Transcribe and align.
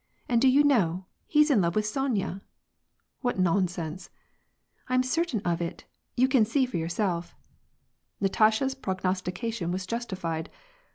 And 0.27 0.41
do 0.41 0.47
you 0.47 0.63
know, 0.63 1.05
he's 1.27 1.51
in 1.51 1.61
love 1.61 1.75
with 1.75 1.85
Sonya?"" 1.85 2.41
What 3.21 3.37
nonsense 3.37 4.09
"—"I'm 4.89 5.03
certain 5.03 5.41
of 5.45 5.61
it, 5.61 5.85
you 6.17 6.27
can 6.27 6.43
see 6.43 6.65
for 6.65 6.77
jrourself." 6.77 7.33
Natasha's 8.19 8.73
prognostication 8.73 9.71
was 9.71 9.85
justified. 9.85 10.49